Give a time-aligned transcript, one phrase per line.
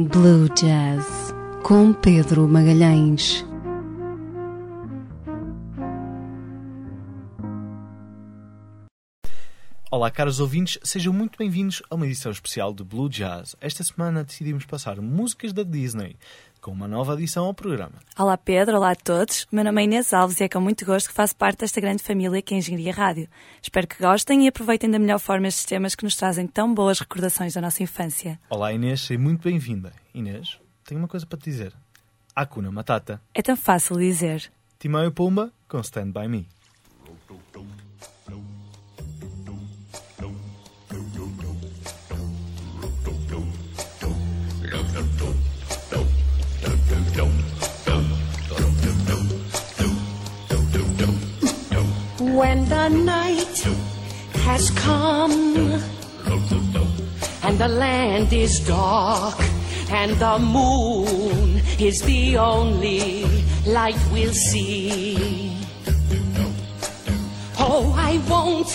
[0.00, 3.44] Blue Jazz com Pedro Magalhães.
[9.90, 13.56] Olá, caros ouvintes, sejam muito bem-vindos a uma edição especial de Blue Jazz.
[13.60, 16.14] Esta semana decidimos passar músicas da Disney,
[16.68, 17.94] com uma nova adição ao programa.
[18.18, 19.46] Olá Pedro, olá a todos.
[19.50, 22.02] Meu nome é Inês Alves e é com muito gosto que faço parte desta grande
[22.02, 23.26] família que é Engenharia Rádio.
[23.62, 27.00] Espero que gostem e aproveitem da melhor forma estes temas que nos trazem tão boas
[27.00, 28.38] recordações da nossa infância.
[28.50, 29.94] Olá Inês, seja muito bem-vinda.
[30.12, 31.72] Inês, tenho uma coisa para te dizer.
[32.36, 33.18] Hakuna Matata.
[33.32, 34.52] É tão fácil dizer.
[34.78, 36.46] Timão e Pumba com Stand By Me.
[52.38, 53.58] When the night
[54.46, 55.82] has come
[57.42, 59.34] and the land is dark
[59.90, 63.24] and the moon is the only
[63.66, 65.52] light we'll see.
[67.58, 68.70] Oh, I won't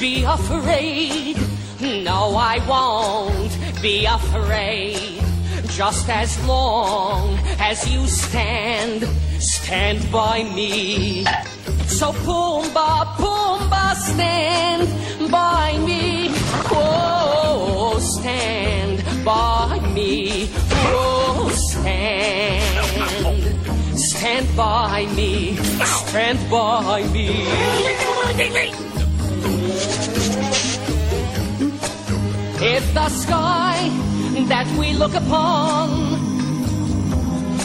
[0.00, 1.36] be afraid.
[1.80, 5.22] No, I won't be afraid.
[5.68, 9.06] Just as long as you stand,
[9.38, 11.24] stand by me.
[11.98, 14.88] So Pumbaa, Pumbaa, stand
[15.30, 16.30] by me.
[16.72, 20.48] Oh, stand by me.
[20.90, 22.86] Oh, stand.
[23.98, 25.56] Stand by me.
[25.84, 27.28] Stand by me.
[32.74, 33.90] If the sky
[34.48, 35.88] that we look upon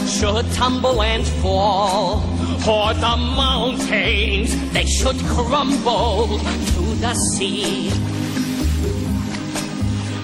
[0.06, 2.37] should tumble and fall,
[2.68, 6.38] or the mountains they should crumble
[6.72, 7.90] to the sea.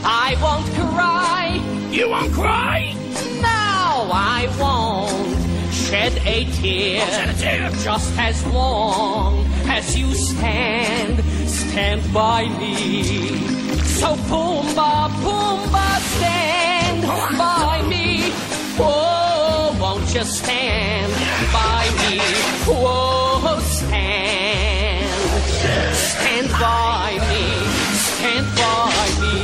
[0.05, 1.61] I won't cry.
[1.91, 2.95] You won't cry?
[3.41, 5.35] No, I won't
[5.73, 7.07] shed a tear.
[7.83, 13.05] Just as long as you stand, stand by me.
[13.99, 17.03] So Pumbaa, Pumbaa, stand
[17.39, 18.31] by me.
[18.77, 21.24] Whoa, won't you stand?
[22.67, 25.11] Whoa, stand.
[25.95, 27.45] Stand by me.
[28.09, 29.39] Stand by me.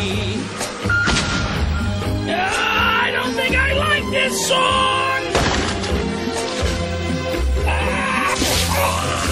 [2.32, 5.00] I don't think I like this song.
[8.70, 9.29] So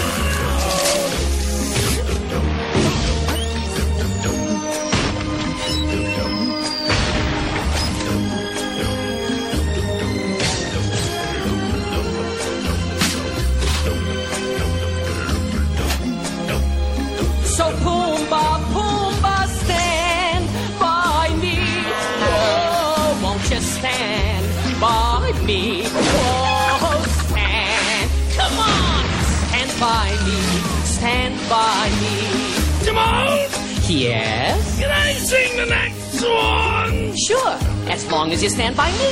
[34.08, 34.80] Yes?
[34.80, 37.14] Can I sing the next one?
[37.16, 37.54] Sure,
[37.92, 39.10] as long as you stand by me.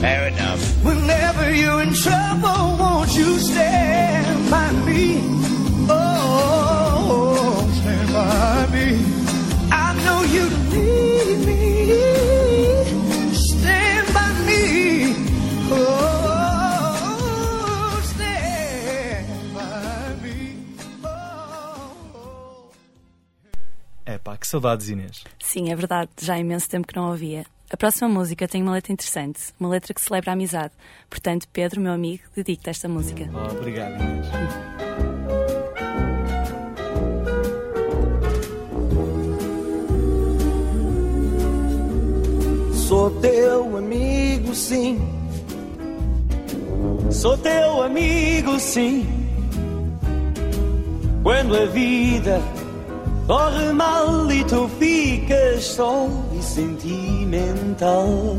[0.00, 0.60] Fair enough.
[0.84, 5.18] Whenever you're in trouble, won't you stand by me?
[5.88, 8.88] Oh, stand by me.
[9.72, 11.64] I know you need me.
[13.34, 14.62] Stand by me.
[15.72, 16.05] Oh,
[24.26, 25.22] pá, que saudades Inês.
[25.38, 27.46] Sim, é verdade, já há imenso tempo que não ouvia.
[27.70, 30.72] A próxima música tem uma letra interessante, uma letra que celebra a amizade.
[31.08, 33.30] Portanto, Pedro, meu amigo, dedico-te esta música.
[33.32, 34.26] Oh, obrigado Inês.
[42.88, 44.98] Sou teu amigo, sim.
[47.12, 49.06] Sou teu amigo, sim.
[51.22, 52.40] Quando a vida
[53.26, 58.36] corre mal e tu ficas só e sentimental.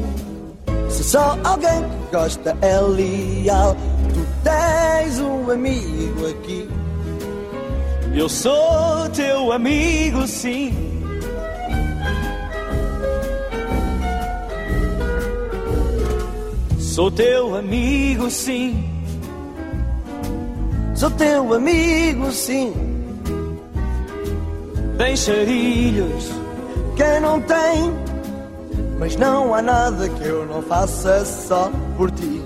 [0.90, 3.76] Se só alguém gosta é leal,
[4.14, 6.70] tu tens um amigo aqui.
[8.16, 10.74] Eu sou teu amigo, sim.
[16.80, 18.84] Sou teu amigo, sim.
[20.96, 22.87] Sou teu amigo, sim.
[24.98, 26.48] Tem charilhos
[26.98, 27.94] quem não tem,
[28.98, 32.42] mas não há nada que eu não faça só por ti.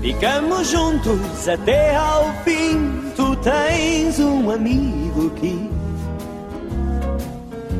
[0.00, 3.12] Ficamos juntos até ao fim.
[3.14, 5.70] Tu tens um amigo aqui.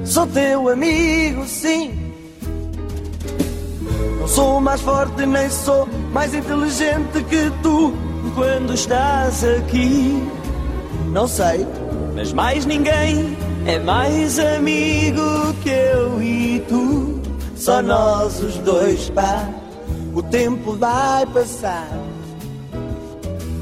[0.04, 2.12] Sou teu amigo, sim.
[4.20, 7.94] Não sou mais forte nem sou mais inteligente que tu
[8.34, 10.22] quando estás aqui.
[11.06, 11.66] Não sei,
[12.14, 13.34] mas mais ninguém
[13.70, 17.20] é mais amigo que eu e tu.
[17.54, 19.48] Só nós os dois, pá.
[20.12, 21.88] O tempo vai passar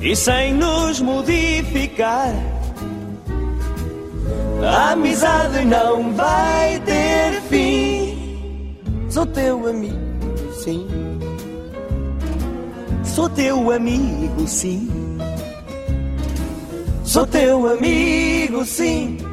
[0.00, 2.32] e sem nos modificar.
[4.62, 8.76] A amizade não vai ter fim.
[9.10, 9.94] Sou teu amigo,
[10.54, 10.88] sim.
[13.04, 14.88] Sou teu amigo, sim.
[17.04, 19.27] Sou teu amigo, sim.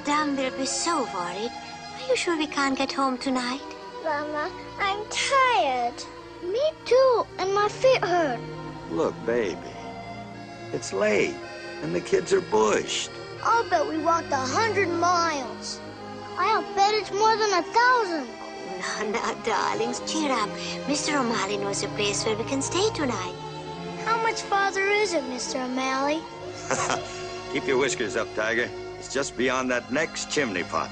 [0.00, 1.52] Madame will be so worried.
[1.52, 3.60] Are you sure we can't get home tonight?
[4.02, 5.92] Mama, I'm tired.
[6.42, 8.40] Me too, and my feet hurt.
[8.90, 9.58] Look, baby,
[10.72, 11.34] it's late,
[11.82, 13.10] and the kids are bushed.
[13.42, 15.80] I'll bet we walked a hundred miles.
[16.38, 18.26] I'll bet it's more than a thousand.
[18.80, 20.48] No, no, darlings, cheer up.
[20.88, 21.20] Mr.
[21.20, 23.34] O'Malley knows a place where we can stay tonight.
[24.06, 25.62] How much farther is it, Mr.
[25.62, 26.22] O'Malley?
[27.52, 28.70] Keep your whiskers up, Tiger.
[29.00, 30.90] It's just beyond that next chimney pot.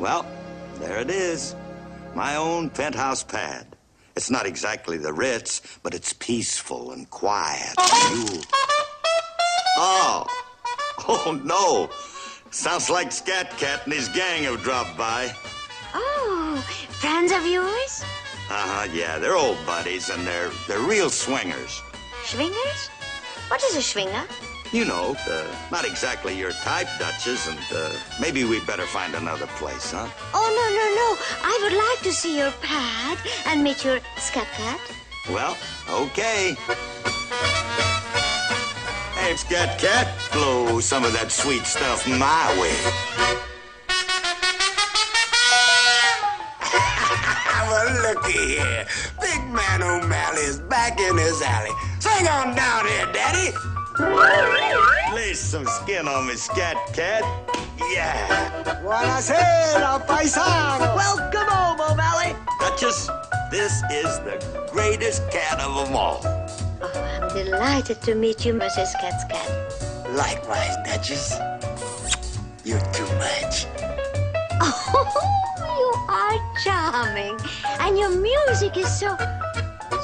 [0.00, 0.26] Well,
[0.80, 1.54] there it is.
[2.16, 3.64] My own penthouse pad.
[4.16, 7.74] It's not exactly the Ritz, but it's peaceful and quiet.
[7.78, 8.40] You...
[9.78, 10.26] Oh!
[11.06, 11.88] Oh, no!
[12.50, 15.32] Sounds like Scat Cat and his gang have dropped by.
[15.94, 16.56] Oh,
[16.88, 18.02] friends of yours?
[18.50, 21.80] Uh-huh, yeah, they're old buddies and they're they're real swingers.
[22.24, 22.88] Swingers?
[23.46, 24.24] What is a swinger?
[24.72, 27.90] You know, uh, not exactly your type, Duchess, and uh,
[28.20, 30.06] maybe we'd better find another place, huh?
[30.32, 31.16] Oh, no, no, no.
[31.42, 34.78] I would like to see your pad and meet your scat cat.
[35.28, 35.56] Well,
[35.88, 36.54] okay.
[39.18, 42.70] Hey, Scat Cat, blow some of that sweet stuff my way.
[47.68, 48.86] well, looky here.
[49.20, 51.72] Big man O'Malley is back in his alley.
[51.98, 53.50] Swing on down here, Daddy.
[54.00, 57.22] Lay some skin on me, Scat Cat.
[57.92, 58.62] Yeah.
[58.82, 60.96] Buonasera, paisano.
[60.96, 62.34] Welcome home, O'Malley.
[62.60, 63.10] Duchess,
[63.50, 66.20] this is the greatest cat of them all.
[66.80, 68.86] Oh, I'm delighted to meet you, Mrs.
[68.86, 69.50] Scat Cat.
[70.10, 71.38] Likewise, Duchess.
[72.64, 73.66] You're too much.
[74.62, 74.76] Oh,
[75.78, 77.38] you are charming.
[77.80, 79.16] And your music is so,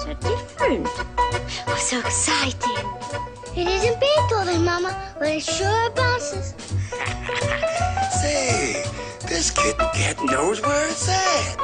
[0.04, 0.86] so different.
[1.16, 2.95] Oh, so exciting.
[3.56, 6.52] It isn't Beethoven, Mama, but it sure bounces.
[8.20, 8.84] Say,
[9.26, 11.56] this kitten cat knows where it's at.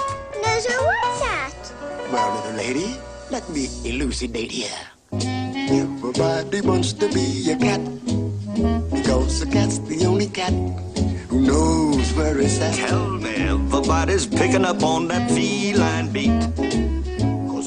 [0.43, 1.73] Knows where what's at?
[2.11, 2.97] Well, little lady,
[3.31, 4.81] let me elucidate here.
[5.13, 7.83] Everybody wants to be a cat
[8.91, 10.55] because a cat's the only cat
[11.29, 12.75] who knows where it's at.
[12.75, 17.02] Tell me, everybody's picking up on that feline beat.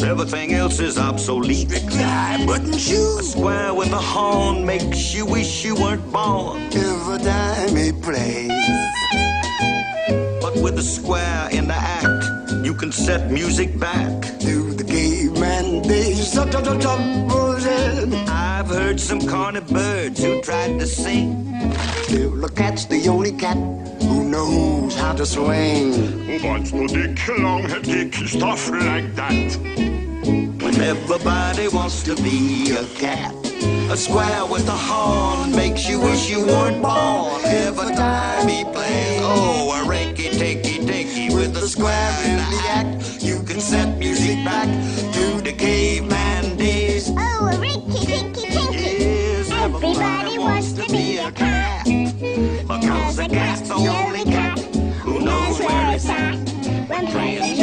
[0.06, 1.68] Cause everything else is obsolete.
[1.68, 3.31] Strictly high button A shoes.
[3.31, 6.62] square with a horn makes you wish you weren't born.
[6.74, 8.52] Every time he plays.
[10.42, 12.24] But with the square in the act,
[12.64, 14.21] you can set music back.
[14.42, 16.38] to the caveman days.
[18.28, 21.52] I've heard some corny birds who tried to sing.
[22.04, 23.57] Still, the cat's the only cat
[24.04, 26.44] who knows how to swing.
[26.44, 29.94] What's no dick, long head dick, stuff like that.
[30.78, 33.34] Everybody wants to be a cat.
[33.90, 37.42] A square with a horn makes you wish you weren't born.
[37.46, 43.24] Every time he plays, oh, a rinky tinky tinky with a square in the act.
[43.24, 44.68] You can set music back
[45.14, 47.10] to the caveman days.
[47.10, 49.04] Oh, a rinky tinky tinky.
[49.04, 51.86] Yes, Everybody wants to be a cat.
[51.86, 54.60] Because a cat's the only cat
[55.04, 56.36] who knows where it's at.
[56.90, 57.58] When playing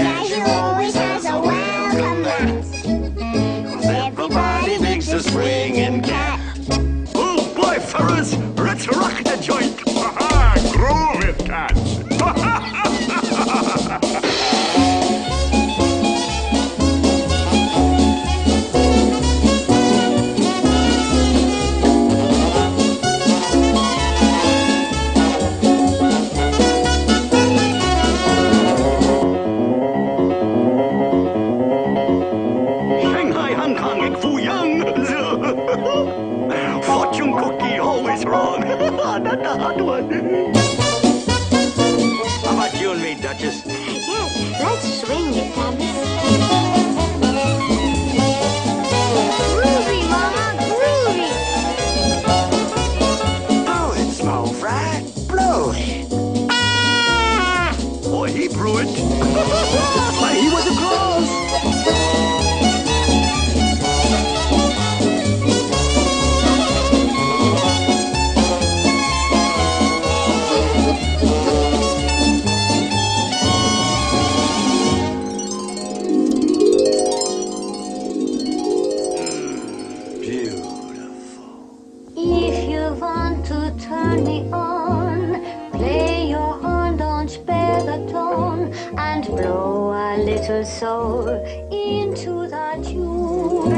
[90.52, 91.28] little soul
[91.70, 93.72] into the tune.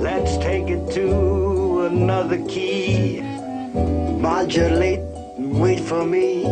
[0.00, 3.20] Let's take it to another key.
[4.20, 5.00] Modulate,
[5.38, 6.46] wait for me.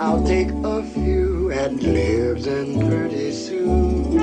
[0.00, 4.16] I'll take a few and libs and pretty soon.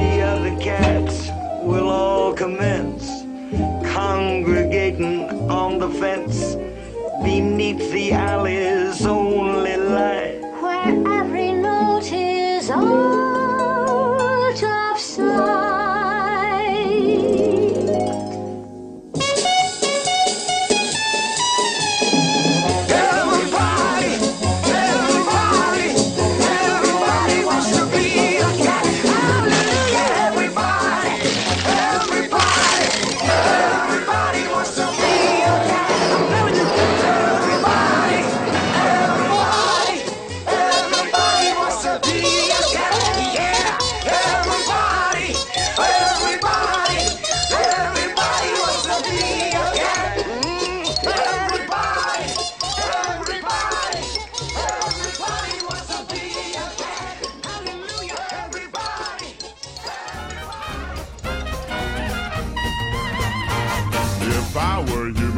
[0.00, 1.30] The other cats
[1.62, 3.16] will all commence
[3.94, 5.25] congregating
[5.66, 6.54] on the fence
[7.24, 10.35] beneath the alley's only light.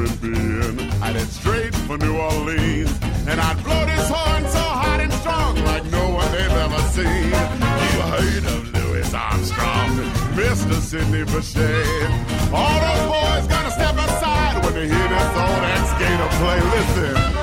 [0.08, 2.90] Human being, I'd head straight for New Orleans.
[3.26, 7.04] And I'd blow this horn so hot and strong like no one they've ever seen.
[7.04, 9.90] You heard of Louis Armstrong,
[10.34, 10.74] Mr.
[10.80, 12.52] Sidney Bechet.
[12.52, 16.60] All those boys gonna step aside when they hear this old ex-skater play.
[16.60, 17.37] Listen.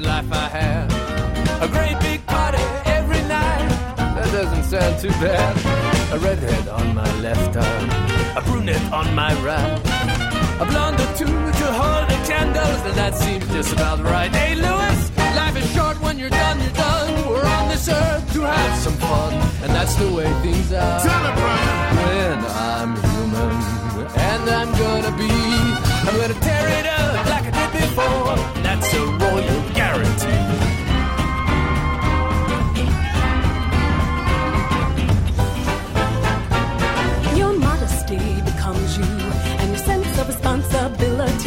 [0.00, 1.62] The life I have.
[1.62, 3.68] A great big party every night.
[4.16, 5.52] That doesn't sound too bad.
[6.12, 7.90] A redhead on my left arm,
[8.36, 9.80] a brunette on my right.
[10.60, 11.26] A blonde or two
[11.60, 14.30] to hold the candles, and that seems just about right.
[14.30, 14.98] Hey, Louis,
[15.36, 17.28] life is short when you're done, you're done.
[17.28, 21.00] We're on this earth to have some fun, and that's the way things are.
[21.00, 21.90] Brian.
[22.00, 22.38] When
[22.72, 23.54] I'm human,
[24.30, 25.32] and I'm gonna be,
[26.06, 28.36] I'm gonna tear it up like I did before.
[28.62, 29.59] That's a royal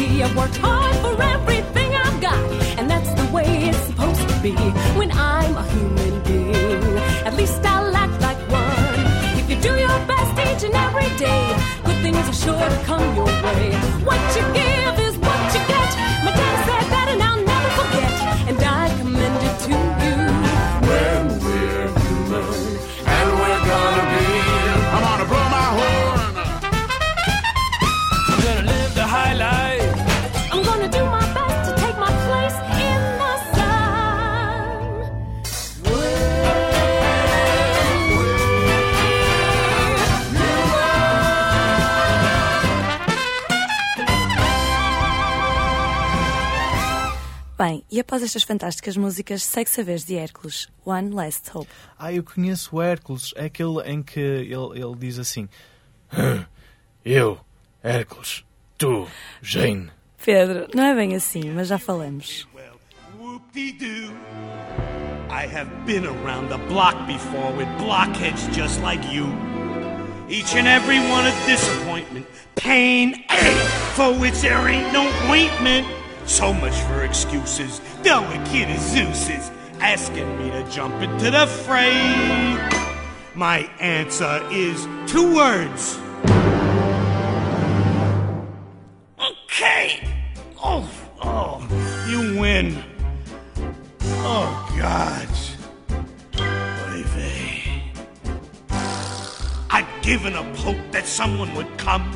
[0.04, 1.63] I've worked hard for everything
[48.14, 51.68] após estas fantásticas músicas, segue saberes de Hércules, One Last Hope.
[51.98, 55.48] Ah, eu conheço o Hércules, é aquele em que ele, ele diz assim:
[57.04, 57.40] Eu,
[57.82, 58.44] Hércules,
[58.78, 59.08] tu,
[59.42, 59.90] Jane.
[60.24, 62.46] Pedro, não é bem assim, mas já falamos.
[63.18, 64.14] Whoop-de-doo.
[65.28, 69.26] I have been around the block before with blockheads just like you.
[70.28, 76.03] Each and every one a disappointment, pain, ache, for which there ain't no ointment.
[76.26, 77.80] So much for excuses.
[78.02, 79.50] Don't kid is Zeus's
[79.80, 81.92] asking me to jump into the fray.
[83.34, 85.98] My answer is two words.
[89.20, 90.08] Okay.
[90.62, 90.88] Oh,
[91.22, 92.82] oh, you win.
[94.02, 95.28] Oh, God.
[99.74, 102.08] I'd given up hope that someone would come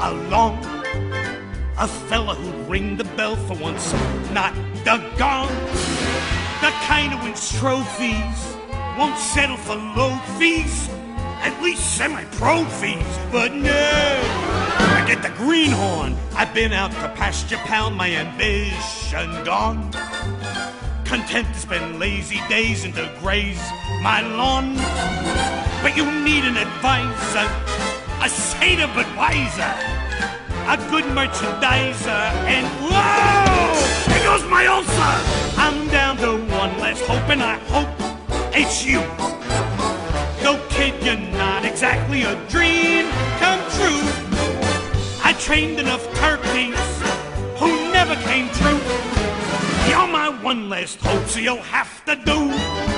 [0.00, 0.83] along.
[1.76, 3.92] A fella who'd ring the bell for once,
[4.30, 4.54] not
[4.84, 5.48] the gong.
[6.60, 8.56] The kind who wins trophies,
[8.96, 10.88] won't settle for low fees,
[11.42, 13.18] at least semi-pro fees.
[13.32, 16.16] But no, I get the greenhorn.
[16.36, 19.90] I've been out to pasture pound, my ambition gone.
[21.04, 23.60] Content to spend lazy days and to graze
[24.00, 24.76] my lawn.
[25.82, 27.50] But you need an advisor,
[28.22, 29.74] a saner but wiser,
[30.66, 34.08] a good merchandiser, and whoa!
[34.08, 35.14] There goes my ulcer!
[35.60, 37.88] I'm down to one last hope, and I hope
[38.54, 39.00] it's you.
[40.42, 43.06] No kid, you're not exactly a dream
[43.38, 44.02] come true.
[45.22, 46.80] I trained enough turkeys
[47.58, 48.80] who never came true.
[49.88, 52.93] You're my one last hope, so you'll have to do.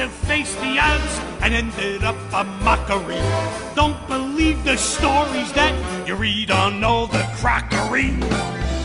[0.00, 3.20] Have faced the odds and ended up a mockery.
[3.74, 5.76] Don't believe the stories that
[6.08, 8.16] you read on all the crockery.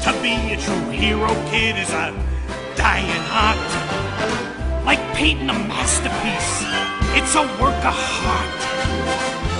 [0.03, 2.11] To be a true hero, kid, is a
[2.75, 3.55] dying art.
[4.83, 6.67] Like painting a masterpiece,
[7.15, 8.59] it's a work of heart.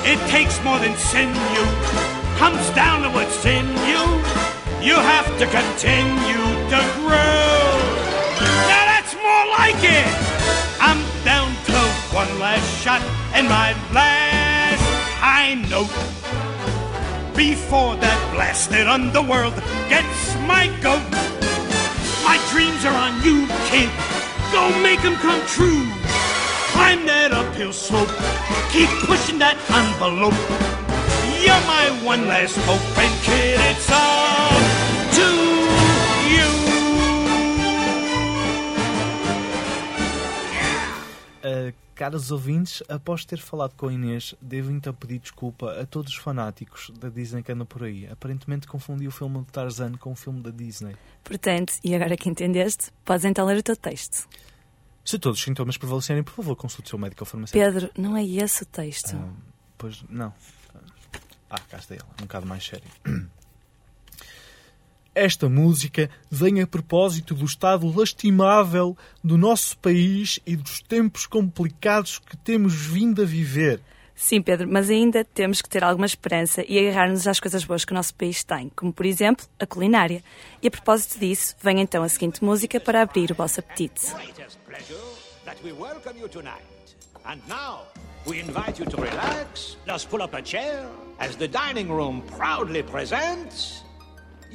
[0.06, 1.66] It takes more than sinew,
[2.36, 4.04] comes down to what's in you.
[4.84, 7.72] You have to continue to grow.
[8.68, 10.36] Now that's more like it.
[10.82, 11.05] I'm to
[12.26, 13.02] one last shot
[13.34, 14.82] and my last
[15.20, 15.92] high note.
[17.36, 19.54] Before that blasted underworld
[19.90, 21.04] gets my goat.
[22.24, 23.90] My dreams are on you, kid.
[24.52, 25.86] Go make them come true.
[26.74, 28.10] Climb that uphill slope.
[28.72, 30.40] Keep pushing that envelope.
[31.44, 34.60] You're my one last hope, and kid, it's all
[35.18, 35.28] to
[36.34, 36.50] you.
[41.44, 46.12] Uh, caros ouvintes, após ter falado com a Inês, devo então pedir desculpa a todos
[46.12, 48.08] os fanáticos da Disney que andam por aí.
[48.08, 50.96] Aparentemente confundi o filme de Tarzan com o filme da Disney.
[51.24, 54.28] Portanto, e agora que entendeste, podes então ler o teu texto.
[55.04, 57.74] Se todos os sintomas prevalecerem, por favor, consulte o seu médico ou farmacêutico.
[57.74, 59.16] Pedro, não é esse o texto.
[59.16, 59.30] Ah,
[59.78, 60.34] pois, não.
[61.50, 62.90] Ah, cá está ele, um bocado mais sério.
[65.16, 72.20] Esta música vem a propósito do estado lastimável do nosso país e dos tempos complicados
[72.20, 73.80] que temos vindo a viver.
[74.14, 77.94] Sim, Pedro, mas ainda temos que ter alguma esperança e agarrar-nos às coisas boas que
[77.94, 80.22] o nosso país tem, como por exemplo a culinária.
[80.62, 84.12] E a propósito disso, vem então a seguinte música para abrir o vosso apetite.
[84.12, 85.00] greatest pleasure
[85.46, 86.64] that we welcome you tonight.
[87.26, 87.84] And now,
[88.28, 90.86] we invite you to relax, just pull up a chair,
[91.20, 93.85] as the dining room proudly presents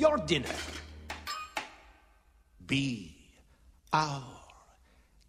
[0.00, 0.56] your dinner.
[2.66, 3.14] Be
[3.92, 4.39] our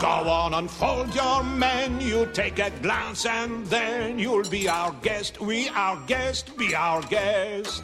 [0.00, 5.40] Go on, unfold your menu, take a glance, and then you'll be our guest.
[5.40, 7.82] We our guest, be our guest.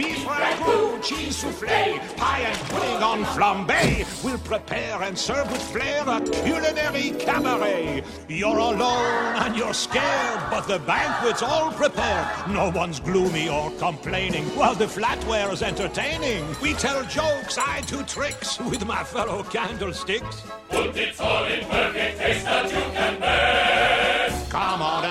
[0.00, 4.24] Beef ragout, cheese souffle, pie and pudding on flambe.
[4.24, 8.02] We'll prepare and serve with flair a culinary cabaret.
[8.26, 12.26] You're alone and you're scared, but the banquet's all prepared.
[12.48, 16.46] No one's gloomy or complaining, while the flatware's entertaining.
[16.62, 20.44] We tell jokes, I do tricks with my fellow candlesticks.
[20.70, 24.50] Put it all in perfect taste that you can best.
[24.50, 25.04] Come on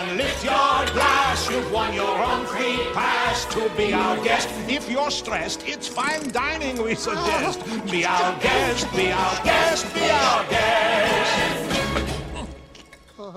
[1.59, 4.47] You've won your own free pass to be our guest.
[4.69, 7.59] If you're stressed, it's fine dining we suggest.
[7.91, 11.99] Be our guest, be our guest, be our guest.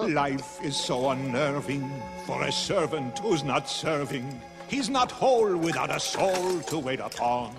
[0.08, 1.90] Life is so unnerving
[2.24, 4.40] for a servant who's not serving.
[4.68, 7.56] He's not whole without a soul to wait upon.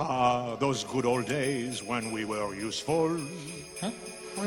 [0.00, 3.20] Ah, those good old days when we were useful.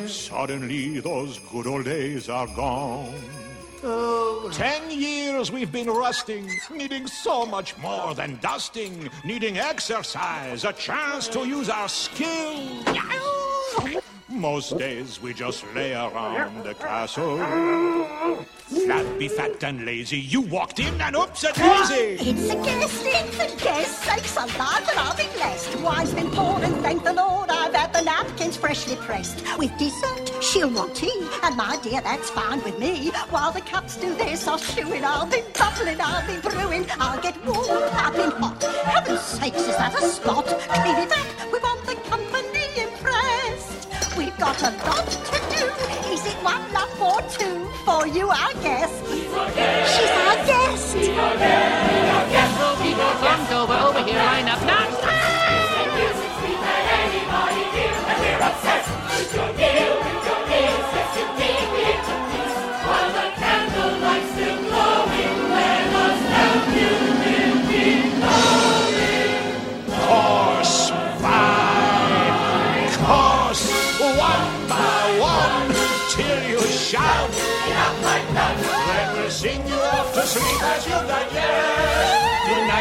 [0.08, 3.14] Suddenly, those good old days are gone.
[3.84, 10.74] Oh, ten years we've been rusting, needing so much more than dusting, needing exercise, a
[10.74, 12.84] chance to use our skill.
[14.36, 17.38] Most days we just lay around the castle.
[18.68, 22.18] Flabby, fat, and lazy, you walked in and oops a daisy.
[22.20, 25.80] Ah, it's a guesting for guess sakes alive and I'll be blessed.
[25.80, 29.42] Wine's been poured and thank the Lord I've had the napkins freshly pressed.
[29.58, 33.12] With dessert, she'll want tea, and my dear, that's fine with me.
[33.30, 37.38] While the cups do their soft chewing, I'll be bubbling, I'll be brewing, I'll get
[37.46, 38.62] warm, I've been hot.
[38.64, 40.46] Heaven's sakes, is that a spot?
[40.46, 41.85] Clean it up, we want
[44.38, 45.66] got a lot to do.
[46.14, 47.66] Is it one love or two?
[47.86, 49.06] For you, our guest.
[49.08, 49.50] She's our
[50.46, 50.94] guest.
[50.94, 52.60] She's our guest.
[52.60, 54.86] We'll be your thumbs over, over here, line up now.
[58.18, 60.15] We're obsessed with your deal,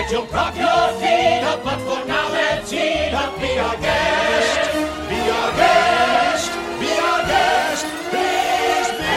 [0.05, 3.41] Tonight you'll prop your feet up, but for now let's eat up.
[3.41, 4.73] Be our guest.
[5.09, 9.17] Be our guest, be our guest, please be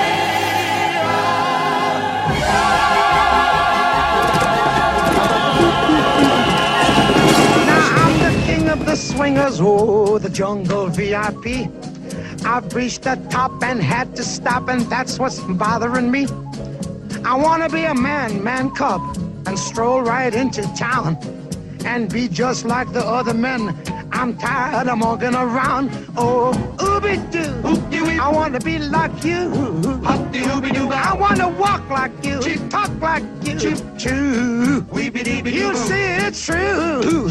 [7.66, 11.70] Now I'm the king of the swingers, oh, the jungle VIP.
[12.46, 16.28] I've reached the top and had to stop, and that's what's bothering me.
[17.26, 19.02] I wanna be a man, man cub,
[19.48, 21.18] and stroll right into town
[21.86, 23.74] and be just like the other men.
[24.12, 25.90] I'm tired of walking around.
[26.18, 28.20] Oh, ooby doo.
[28.20, 29.50] I wanna be like you.
[30.04, 33.58] I wanna walk like you, talk like you.
[33.98, 34.86] Choo.
[35.46, 37.30] You see it's true.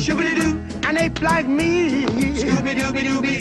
[0.85, 2.07] An ape like me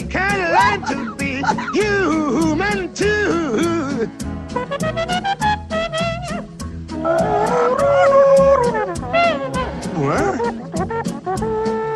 [0.10, 1.42] Can't learn to be
[1.74, 4.10] human too.
[9.96, 10.42] What?
[11.38, 11.95] Gee,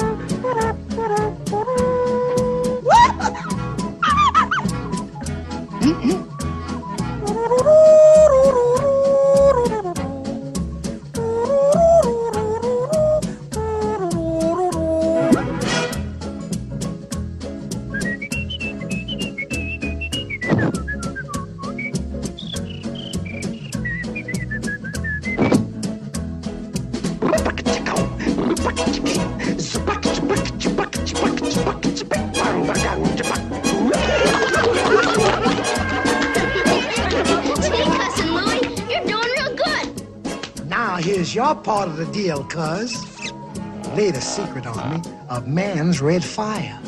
[41.01, 43.05] here's your part of the deal, cuz.
[43.95, 46.79] Laid a secret on me of man's red fire.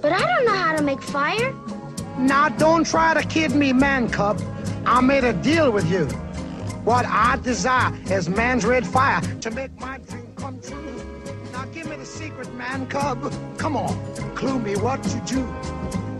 [0.00, 1.54] But I don't know how to make fire.
[2.18, 4.40] Now don't try to kid me, man cub.
[4.86, 6.06] I made a deal with you.
[6.84, 10.80] What I desire is man's red fire to make my dream come true.
[11.52, 13.32] Now give me the secret, man cub.
[13.58, 13.94] Come on,
[14.34, 15.46] clue me what to do.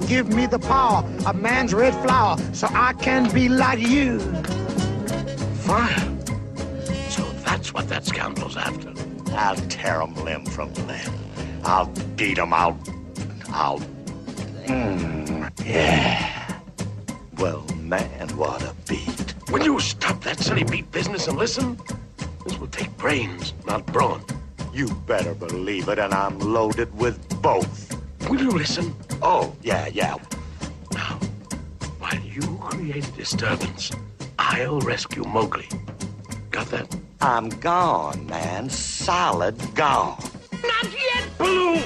[0.07, 4.21] Give me the power of man's red flower so I can be like you.
[5.65, 6.22] Fire.
[8.03, 8.93] That scoundrel's after.
[9.31, 11.13] I'll tear him limb from limb.
[11.63, 11.87] I'll
[12.17, 12.53] beat him.
[12.53, 12.77] I'll.
[13.51, 13.79] I'll.
[14.67, 16.59] Mm, yeah.
[17.39, 19.35] Well, man, what a beat.
[19.53, 21.79] Will you stop that silly beat business and listen?
[22.45, 24.25] This will take brains, not brawn.
[24.75, 27.97] You better believe it, and I'm loaded with both.
[28.29, 28.97] Will you listen?
[29.23, 30.17] Oh, yeah, yeah.
[30.93, 31.21] Now,
[32.01, 33.93] while you create a disturbance,
[34.41, 35.69] I'll rescue Mowgli.
[36.51, 36.97] Got that?
[37.25, 38.69] I'm gone, man.
[38.69, 40.19] Solid gone.
[40.65, 41.77] Not yet, Baloo!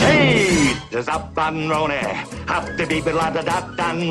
[0.00, 1.90] Hey, there's up and rone,
[2.48, 4.10] up the beep la da da dan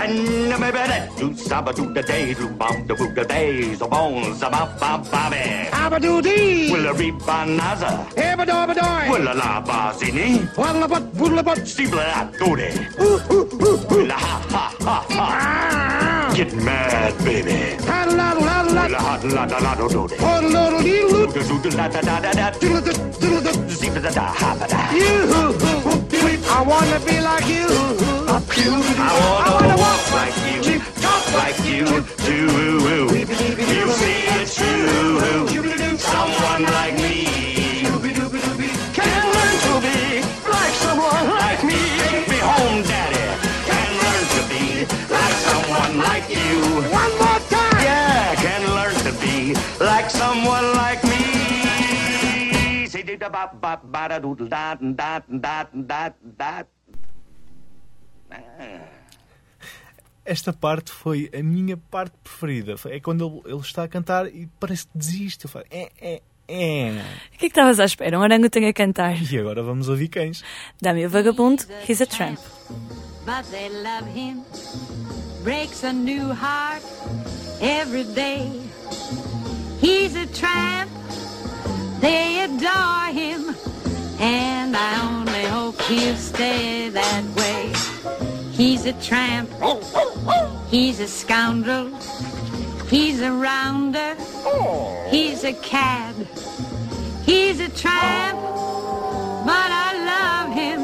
[0.00, 0.10] ron.
[0.10, 4.40] And me better do saba do the day, do bum the book days, the bones,
[4.40, 5.36] the bop bop bobby.
[5.72, 6.72] Abadoo-dee.
[6.72, 8.06] Will a rebanaza.
[8.14, 9.10] Ebadobadoi.
[9.10, 10.46] Will a la bazini.
[10.54, 11.66] Waddlebutt, boodlebutt.
[11.66, 12.70] Steebla doody.
[12.98, 15.06] Will a ha ha ah.
[15.10, 16.32] ha ha.
[16.34, 17.76] Get mad, baby.
[26.52, 27.66] I wanna be like you.
[28.28, 29.79] I wanna
[30.12, 31.84] like you, talk like you,
[32.26, 32.48] too.
[33.74, 35.98] You see it's true.
[35.98, 37.16] Someone like me
[38.92, 41.80] can learn to be like someone like me.
[41.98, 43.26] Take me home, Daddy.
[43.68, 44.64] Can learn to be
[45.12, 46.54] like someone like you.
[46.90, 47.82] One more time.
[47.82, 52.86] Yeah, can learn to be like someone like me.
[52.86, 53.02] Say
[60.30, 62.76] Esta parte foi a minha parte preferida.
[62.86, 65.46] É quando ele, ele está a cantar e parece que desiste.
[65.46, 67.02] Eu falo, é, é, é.
[67.34, 68.16] O que é que estavas à espera?
[68.16, 69.16] Um orangotango a cantar.
[69.32, 70.44] E agora vamos ouvir cães.
[70.80, 72.38] Dá-me o vagabundo, he's a tramp.
[73.26, 74.44] but they love him.
[75.42, 76.82] Breaks a new heart
[77.60, 78.50] every day.
[79.80, 80.90] He's a tramp,
[82.00, 83.54] they adore him,
[84.20, 88.29] and I only hope he'll stay that way.
[88.60, 89.48] He's a tramp,
[90.68, 91.88] he's a scoundrel,
[92.90, 94.14] he's a rounder,
[95.08, 96.14] he's a cad,
[97.24, 98.38] he's a tramp,
[99.46, 100.80] but I love him.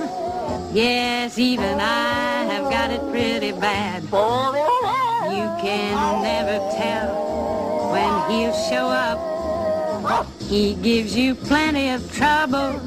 [0.74, 4.04] Yes, even I have got it pretty bad.
[4.04, 10.26] You can never tell when he'll show up.
[10.40, 12.80] He gives you plenty of trouble.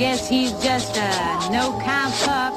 [0.00, 1.10] I guess he's just a
[1.52, 2.54] no-count pup.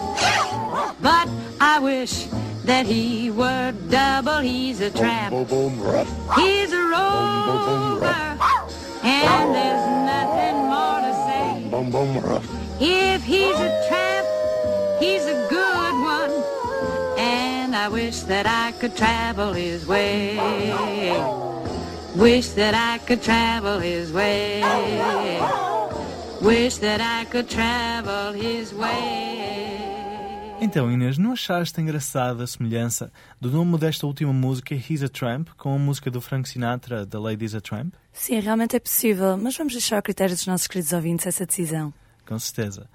[1.01, 1.27] But
[1.60, 2.27] I wish
[2.63, 4.39] that he were double.
[4.39, 5.34] He's a tramp.
[6.38, 8.15] He's a rover.
[9.03, 11.67] And there's nothing more to say.
[12.79, 14.25] If he's a tramp,
[15.01, 16.32] he's a good one.
[17.19, 20.38] And I wish that I could travel his way.
[22.15, 24.62] Wish that I could travel his way.
[26.43, 29.79] Wish that I could travel his way.
[30.60, 35.47] Então, Inês, não achaste engraçada a semelhança do nome desta última música, He's a Tramp,
[35.56, 37.93] com a música do Frank Sinatra, The Lady's a Tramp?
[38.12, 41.93] Sim, realmente é possível, mas vamos deixar ao critério dos nossos queridos ouvintes essa decisão.
[42.27, 42.89] Com certeza.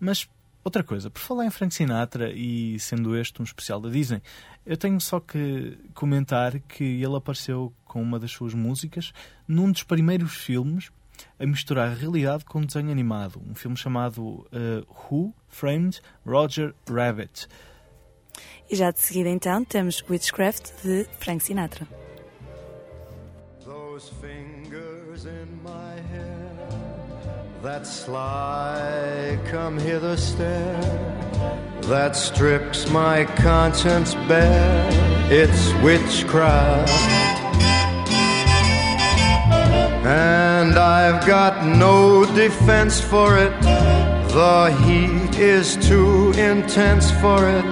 [0.00, 0.28] Mas,
[0.64, 4.20] outra coisa, por falar em Frank Sinatra e sendo este um especial da Disney,
[4.66, 9.12] eu tenho só que comentar que ele apareceu com uma das suas músicas
[9.46, 10.90] num dos primeiros filmes
[11.38, 13.40] a misturar a realidade com desenho animado.
[13.48, 17.48] Um filme chamado uh, Who Framed Roger Rabbit.
[18.70, 21.86] E já de seguida então temos Witchcraft de Frank Sinatra.
[23.64, 26.38] Those fingers in my hair
[27.62, 30.80] that sly come hither stare
[31.88, 34.86] that strips my conscience bare
[35.30, 36.92] it's witchcraft
[40.68, 43.58] and I've got no defense for it.
[43.62, 47.64] The heat is too intense for it.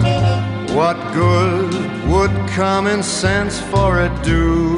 [0.72, 1.74] What good
[2.08, 4.76] would common sense for it do?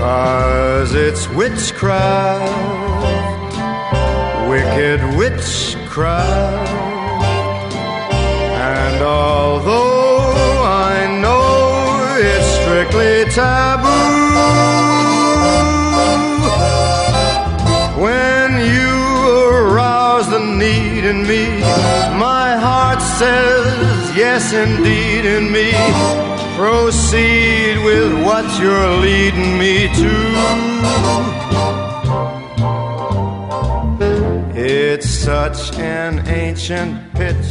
[0.00, 2.48] Cause it's witchcraft,
[4.48, 6.70] wicked witchcraft.
[8.72, 15.03] And although I know it's strictly taboo,
[20.64, 21.44] need in me,
[22.28, 25.68] my heart says yes, indeed, in me.
[26.56, 30.14] Proceed with what you're leading me to.
[34.56, 37.50] It's such an ancient pitch,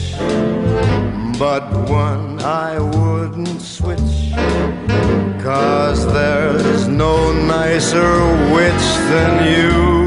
[1.38, 4.14] but one I wouldn't switch.
[5.44, 7.16] Cause there's no
[7.58, 8.14] nicer
[8.56, 10.03] witch than you.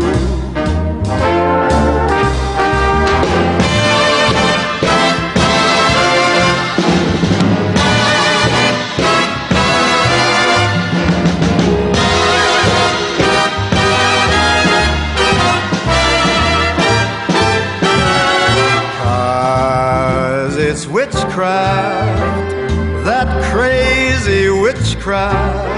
[24.86, 25.68] Witchcraft.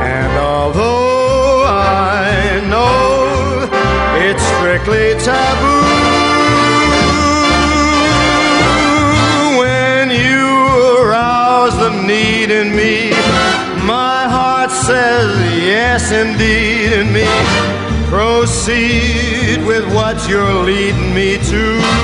[0.00, 3.68] And although I know
[4.26, 5.82] it's strictly taboo,
[9.58, 13.10] when you arouse the need in me,
[13.86, 17.28] my heart says yes, indeed, in me.
[18.08, 21.99] Proceed with what you're leading me to.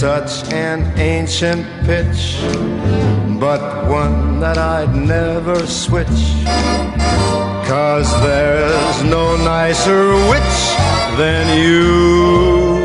[0.00, 2.38] Such an ancient pitch,
[3.38, 6.08] but one that I'd never switch.
[7.68, 10.58] Cause there's no nicer witch
[11.18, 12.80] than you.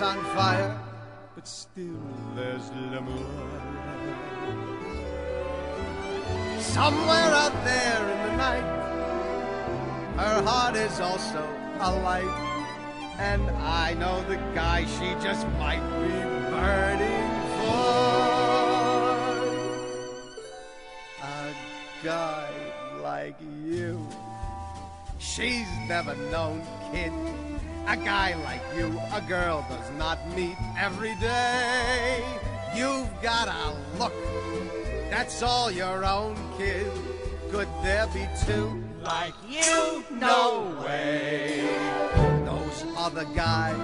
[0.00, 0.78] On fire,
[1.34, 2.02] but still
[2.34, 3.26] there's l'amour.
[6.60, 8.66] Somewhere out there in the night,
[10.18, 11.42] her heart is also
[11.80, 12.24] alight.
[13.18, 16.12] And I know the guy she just might be
[16.50, 18.06] burning for.
[21.22, 21.54] A
[22.04, 22.50] guy
[23.02, 24.06] like you.
[25.18, 27.12] She's never known, kid.
[27.86, 32.24] A guy like you, a girl does not meet every day.
[32.74, 34.12] You've got a look,
[35.10, 36.90] that's all your own, kid.
[37.50, 40.04] Could there be two like you?
[40.10, 41.66] No way.
[42.44, 43.76] Those other guys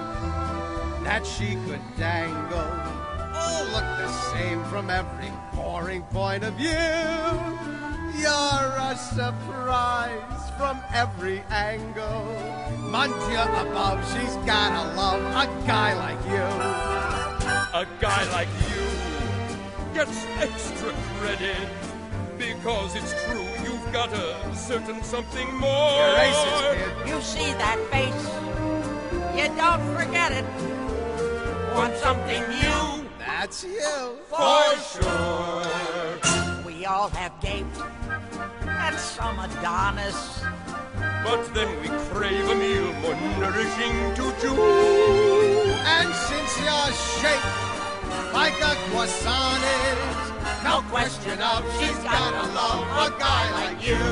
[1.03, 2.93] that she could dangle
[3.35, 6.69] all look the same from every boring point of view.
[8.21, 12.25] You're a surprise from every angle.
[12.79, 16.47] Monsieur above, she's gotta love a guy like you.
[17.81, 18.83] A guy like you
[19.93, 21.67] gets extra credit
[22.37, 25.97] because it's true you've got a certain something more.
[25.97, 27.09] You're racist, kid.
[27.09, 28.23] You see that face?
[29.37, 30.45] You don't forget it.
[31.75, 33.09] Want something new?
[33.19, 34.17] That's you.
[34.29, 36.63] For sure.
[36.65, 37.65] We all have gape
[38.65, 40.42] and some Adonis.
[41.23, 44.55] But then we crave a meal more nourishing to chew.
[45.95, 50.33] And since you're shaped like a croissant is,
[50.63, 54.03] no question of she's gotta love a guy like you.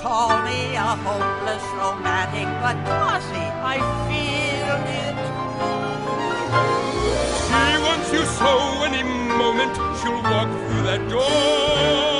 [0.00, 5.16] Call me a hopeless romantic, but Quasi, I feel it.
[7.48, 8.52] She wants you so
[8.84, 12.15] any moment she'll walk through that door.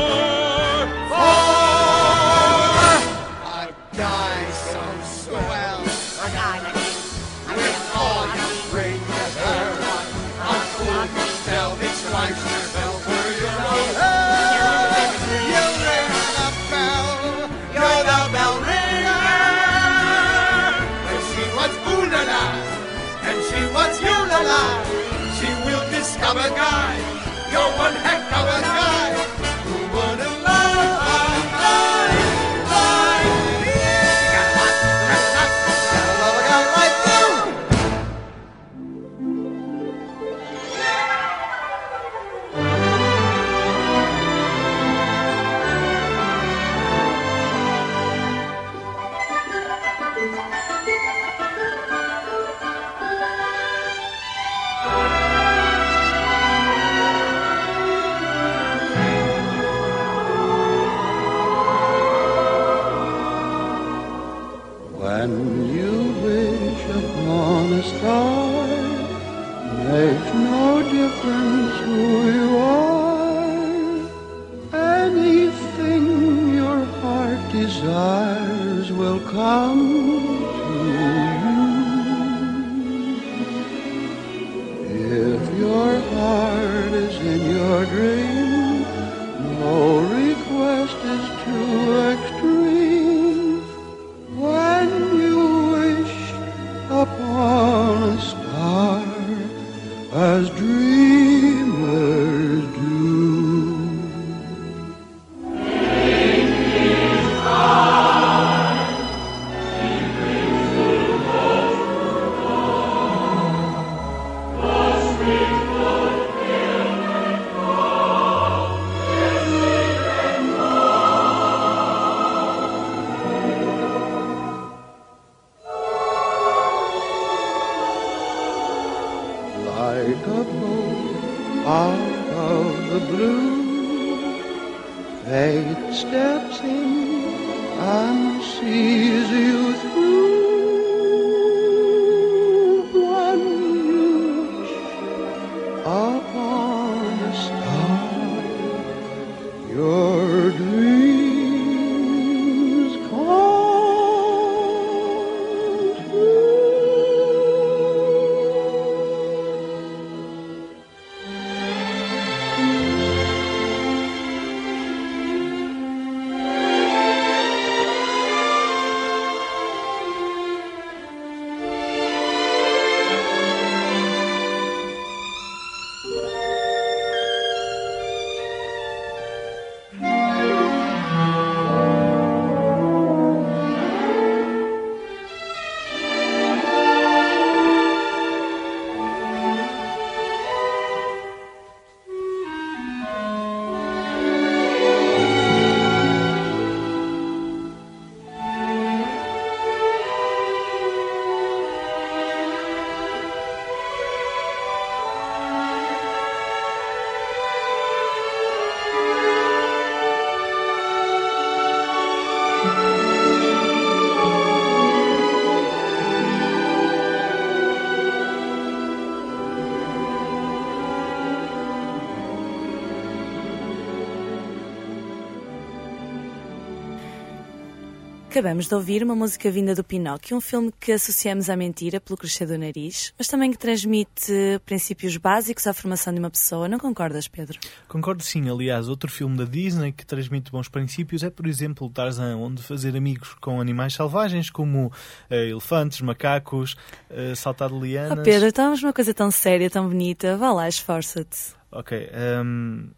[228.37, 232.19] Acabamos de ouvir uma música vinda do Pinóquio, um filme que associamos à mentira pelo
[232.19, 236.69] crescer do nariz, mas também que transmite princípios básicos à formação de uma pessoa.
[236.69, 237.59] Não concordas, Pedro?
[237.89, 238.51] Concordo sim.
[238.51, 242.95] Aliás, outro filme da Disney que transmite bons princípios é, por exemplo, Tarzan, onde fazer
[242.95, 244.93] amigos com animais selvagens como
[245.31, 246.77] eh, elefantes, macacos,
[247.09, 248.19] eh, saltar de lianas...
[248.19, 250.37] Oh, Pedro, estamos numa coisa tão séria, tão bonita.
[250.37, 251.55] Vá lá, esforça-te.
[251.73, 252.11] Ok.
[252.13, 252.91] ehm,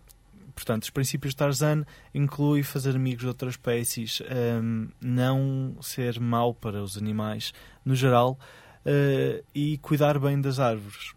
[0.58, 6.52] portanto, os princípios de Tarzan inclui fazer amigos de outras espécies, ehm, não ser mau
[6.52, 7.52] para os animais
[7.84, 8.36] no geral
[8.84, 11.12] eh, e cuidar bem das árvores.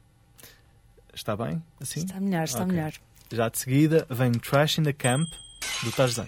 [1.14, 1.62] Está bem?
[1.82, 2.02] Assim?
[2.02, 2.68] Está melhor, está Ok.
[2.74, 2.94] melhor.
[3.32, 5.30] Já de seguida vem Trash in the Camp
[5.84, 6.28] do Tarzan.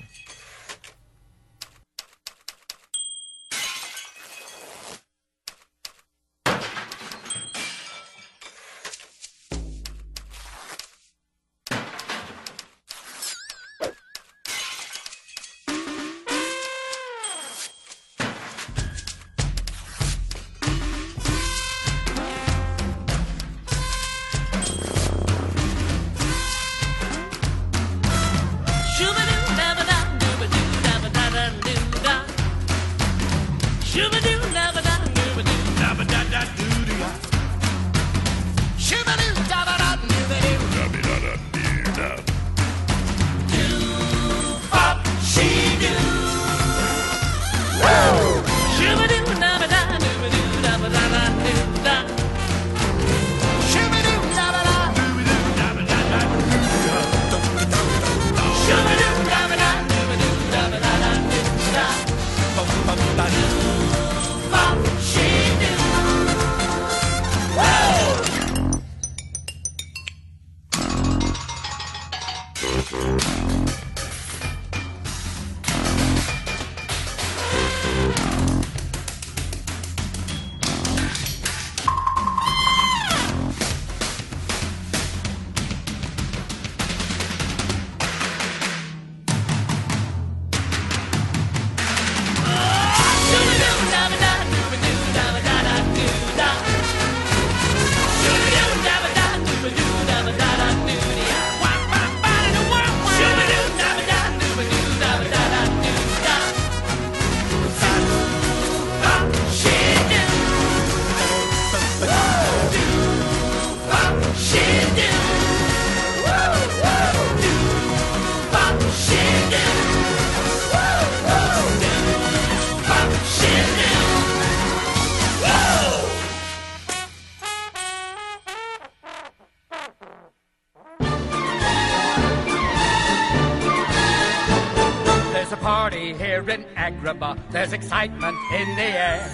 [137.93, 139.29] Excitement in the air.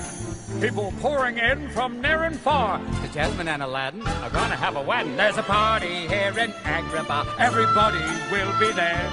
[0.60, 2.78] People pouring in from near and far.
[3.01, 5.16] The Jasmine and Aladdin are gonna have a wedding.
[5.16, 7.39] There's a party here in Agrabah.
[7.39, 9.10] Everybody will be there.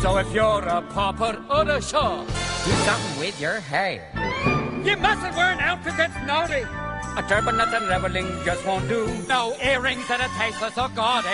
[0.00, 4.00] So if you're a pauper or a shah, do something with your hair.
[4.82, 6.64] You mustn't wear an outfit that's naughty.
[7.18, 9.04] A turban that's unraveling just won't do.
[9.26, 11.26] No earrings that are tasteless or gaudy.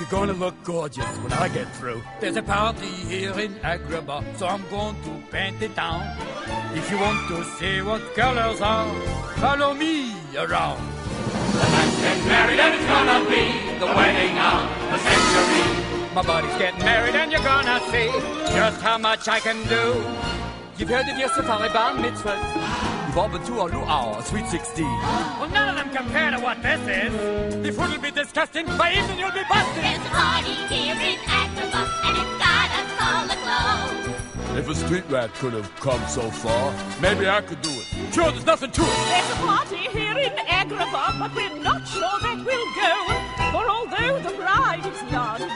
[0.00, 2.02] You're gonna look gorgeous when I get through.
[2.18, 6.02] There's a party here in Agrabah, so I'm going to paint it down.
[6.74, 8.92] If you want to see what colors are,
[9.36, 10.82] follow me around.
[12.02, 13.44] Get married and it's gonna be
[13.78, 16.14] the wedding of the century.
[16.16, 18.10] My buddy's getting married and you're gonna see
[18.58, 20.04] just how much I can do.
[20.78, 22.87] You've heard of your safari bar mitzvahs.
[23.08, 24.84] You've all been to our luau, Sweet 16.
[24.84, 27.62] Well, none of them compare to what this is.
[27.62, 28.66] The food will be disgusting.
[28.76, 29.82] By evening you'll be busted.
[29.82, 34.58] There's a party here in Agrabah, and it's got us all aglow.
[34.58, 38.12] If a street rat could have come so far, maybe I could do it.
[38.12, 38.86] Sure, there's nothing to it.
[38.86, 42.92] There's a party here in Agrabah, but we're not sure that we'll go.
[43.52, 45.48] For although the bride is yonder,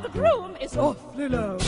[0.00, 1.58] the groom is awfully low.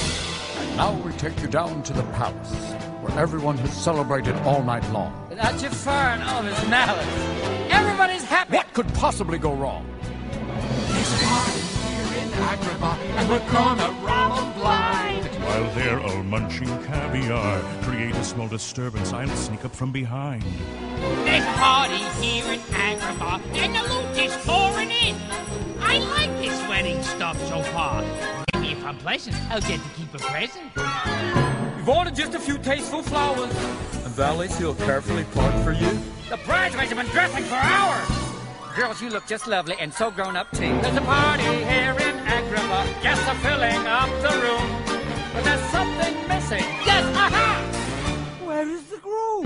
[0.76, 2.72] Now we take you down to the palace,
[3.09, 5.13] where everyone has celebrated all night long.
[5.35, 7.07] Not Jafar and all his malice.
[7.71, 8.57] Everybody's happy.
[8.57, 9.87] What could possibly go wrong?
[10.89, 15.27] There's a party here in Agrabah, and we're gonna rob 'em blind.
[15.45, 19.13] While they're all munching caviar, create a small disturbance.
[19.13, 20.45] I'll sneak up from behind.
[21.25, 25.17] There's a party here in Agrabah, and the loot is pouring in.
[25.81, 28.03] I like this wedding stuff so far.
[28.55, 33.03] Maybe if I'm pleasant, I'll get to keep a present bought just a few tasteful
[33.03, 33.51] flowers.
[34.05, 35.89] And valleys he'll carefully pluck for you?
[36.28, 38.76] The bridesmaids have been dressing for hours!
[38.76, 40.78] Girls, you look just lovely and so grown up too.
[40.82, 43.03] There's a party here in Agrabah.
[43.03, 44.68] Guests are filling up the room.
[45.32, 46.64] But there's something missing.
[46.84, 47.64] Yes, aha!
[48.45, 49.45] Where is the groom?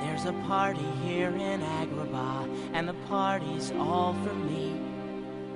[0.00, 4.75] There's a party here in Agrabah, and the party's all for me.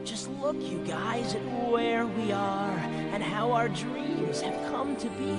[0.05, 2.78] Just look, you guys, at where we are
[3.12, 5.36] and how our dreams have come to be.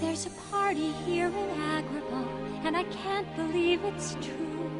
[0.00, 4.70] There's a party here in Agrabah, and I can't believe it's true.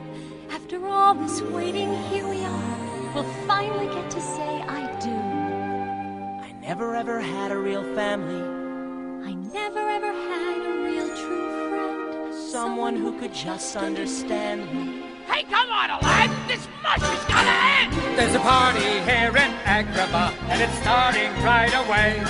[0.50, 3.12] After all this waiting, here we are.
[3.14, 5.10] We'll finally get to say I do.
[5.10, 8.60] I never ever had a real family,
[9.28, 12.34] I never ever had a real true friend.
[12.34, 15.09] someone who could just understand me.
[15.40, 16.36] Hey, come on, Aladdin!
[16.48, 18.18] This mush is gonna end!
[18.18, 22.22] There's a party here in Agrabah, and it's starting right away.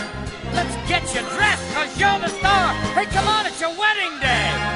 [0.55, 2.73] Let's get you dressed, cause you're the star!
[2.95, 4.70] Hey, come on, it's your wedding day!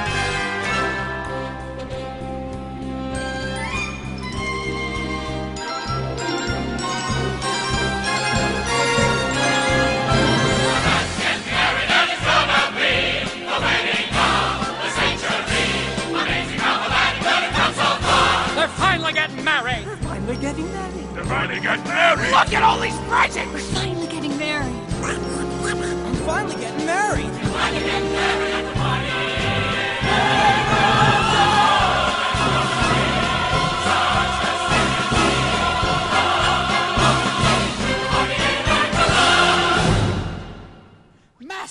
[19.05, 19.85] Finally getting married!
[19.85, 21.07] They're finally getting married!
[21.13, 22.31] They're finally getting married!
[22.31, 23.53] Look at all these presents!
[23.53, 24.73] We're finally getting married.
[25.03, 27.29] I'm finally getting married.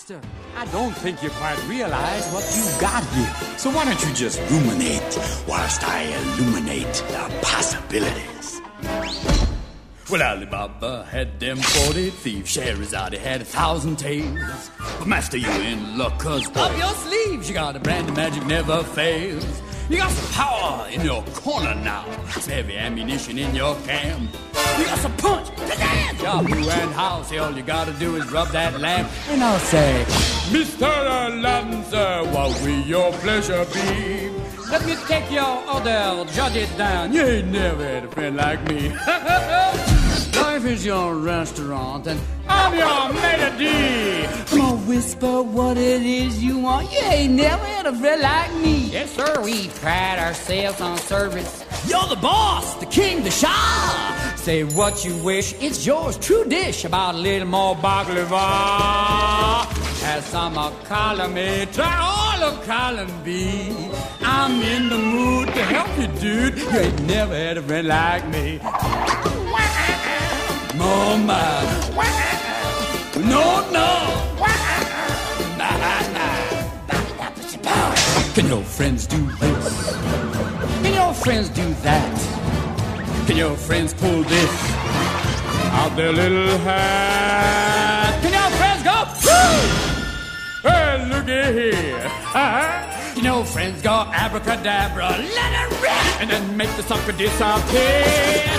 [0.06, 3.58] Master, I don't think you quite realize what you've got here.
[3.58, 8.60] So why don't you just ruminate whilst I illuminate the possibilities?
[10.10, 12.50] Well, Ali Baba had them 40 thieves.
[12.50, 14.70] Scheherazade had a thousand tales.
[14.98, 18.44] But Master, you in luck, cause up your sleeves you got a brand of magic
[18.44, 19.62] never fails.
[19.90, 22.06] You got some power in your corner now.
[22.30, 24.30] Some heavy ammunition in your camp.
[24.78, 27.30] You got some punch, pizzazz, Yahoo and house.
[27.32, 30.04] All you gotta do is rub that lamp, and I'll say,
[30.48, 30.88] Mr.
[30.88, 34.30] Aladdin, sir, what will your pleasure be?
[34.70, 37.12] Let me take your order, jot it down.
[37.12, 38.88] You ain't never had a friend like me.
[40.40, 42.18] Life is your restaurant, and
[42.48, 44.46] I'm your maitre d'.
[44.46, 46.90] Come on, whisper what it is you want.
[46.90, 48.90] You ain't never had a friend like me.
[48.90, 51.64] Yes, sir, we pride ourselves on service.
[51.86, 54.32] You're the boss, the king, the shah.
[54.36, 56.84] Say what you wish, it's yours, true dish.
[56.84, 59.66] About a little more baklava.
[60.02, 63.74] Have some of column A, try all of column B.
[64.20, 66.58] I'm in the mood to help you, dude.
[66.58, 68.60] You ain't never had a friend like me.
[70.78, 71.42] Mama.
[73.16, 74.03] No, no.
[78.34, 79.96] Can your friends do this?
[80.82, 83.26] Can your friends do that?
[83.28, 84.50] Can your friends pull this
[85.70, 88.18] out their little hat?
[88.22, 89.06] Can your friends go?
[89.22, 90.68] Woo!
[90.68, 92.10] Hey, looky here.
[92.34, 93.14] Uh-huh.
[93.14, 95.10] Can your friends go abracadabra?
[95.10, 96.20] Let it rip!
[96.20, 98.04] And then make the sucker disappear.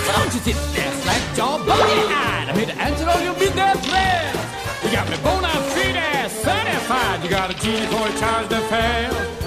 [0.06, 2.48] So don't you sit there, slack jaw, buggy-eyed.
[2.48, 4.40] I'm here to answer all your business prayers.
[4.86, 7.24] You got me bona fide certified.
[7.26, 9.45] You got a genie for a charge to fail.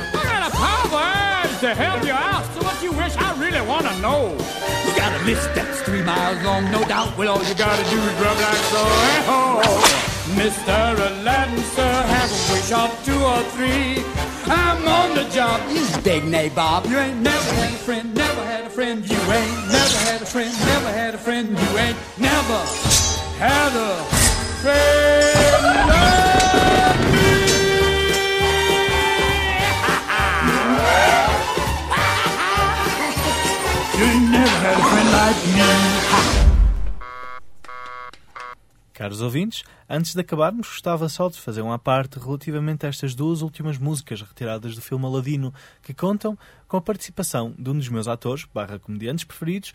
[1.61, 2.45] To help you out.
[2.55, 4.31] So what you wish, I really want to know.
[4.87, 7.19] You got a list that's three miles long, no doubt.
[7.19, 8.83] Well, all you gotta do is rub like so.
[9.27, 9.59] Oh,
[10.39, 10.95] Mr.
[10.95, 14.05] Aladdin, sir, have a wish of two or three.
[14.47, 15.61] I'm on the job.
[15.69, 16.89] You big nabob.
[16.89, 19.11] You ain't never had a friend, never had a friend.
[19.11, 21.49] You ain't never had a friend, never had a friend.
[21.49, 22.61] You ain't never
[23.43, 24.28] had a
[39.09, 43.41] Caros ouvintes, antes de acabarmos, gostava só de fazer uma parte relativamente a estas duas
[43.41, 45.51] últimas músicas retiradas do filme Aladino,
[45.83, 46.37] que contam
[46.67, 49.73] com a participação de um dos meus atores, barra comediantes preferidos,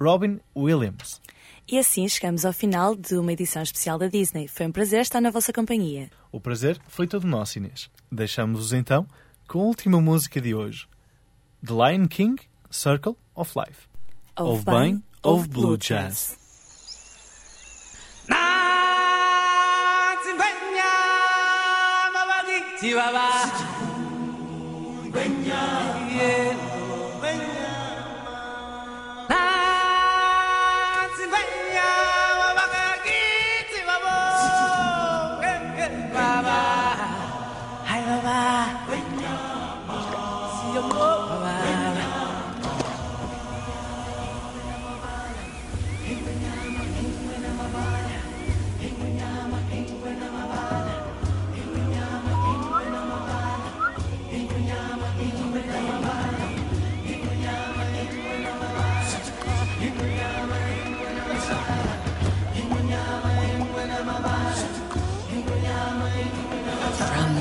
[0.00, 1.20] Robin Williams.
[1.68, 4.48] E assim chegamos ao final de uma edição especial da Disney.
[4.48, 6.10] Foi um prazer estar na vossa companhia.
[6.32, 7.88] O prazer foi todo nosso, Inês.
[8.10, 9.06] Deixamos-vos então
[9.46, 10.88] com a última música de hoje.
[11.64, 13.86] The Lion King, Circle of Life.
[14.36, 16.47] Ouve bem, bem, ouve ouve Blue Blue Jazz.
[22.80, 23.50] Chihuahua.
[25.10, 26.77] Dueña.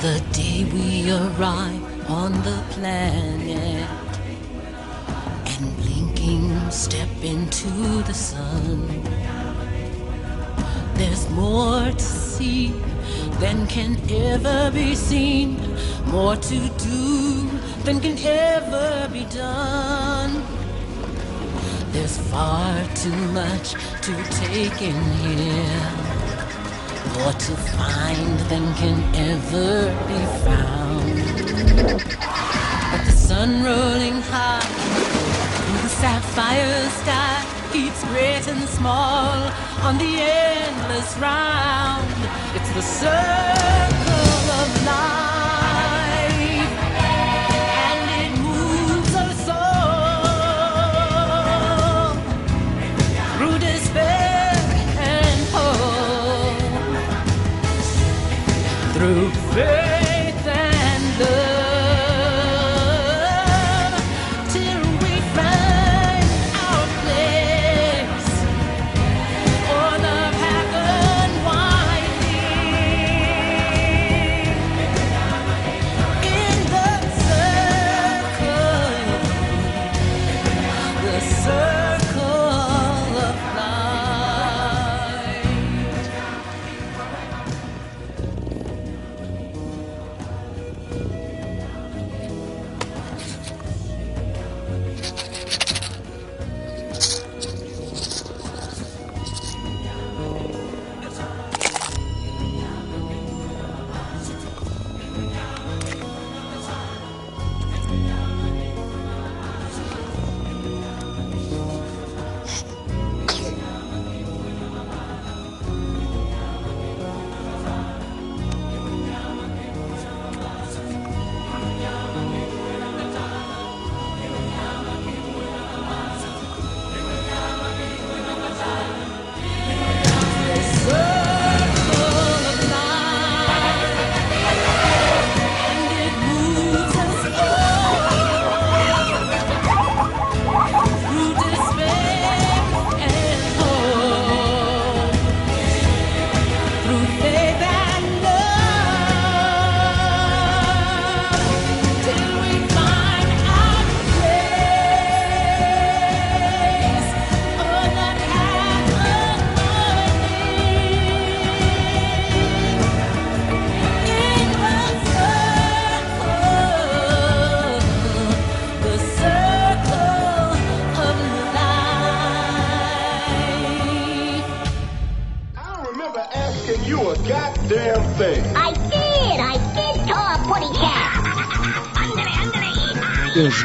[0.03, 3.89] We arrive on the planet
[5.45, 7.69] and blinking step into
[8.03, 8.87] the sun.
[10.93, 12.67] There's more to see
[13.39, 15.57] than can ever be seen,
[16.05, 17.49] more to do
[17.83, 20.43] than can ever be done.
[21.91, 23.71] There's far too much
[24.03, 26.06] to take in here,
[27.17, 29.71] more to find than can ever
[30.09, 31.15] be found.
[32.91, 34.69] But the sun rolling high
[35.65, 37.35] through the sapphire sky
[37.73, 39.35] keeps great and small
[39.87, 42.19] on the endless round.
[42.55, 45.16] It's the circle of life,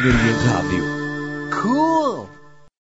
[0.03, 0.72] Did call